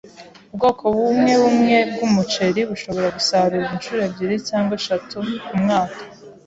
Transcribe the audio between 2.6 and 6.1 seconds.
bushobora gusarurwa inshuro ebyiri cyangwa eshatu kumwaka.